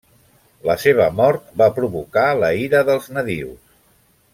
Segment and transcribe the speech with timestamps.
[0.69, 3.59] La seva mort va provocar la ira dels nadius.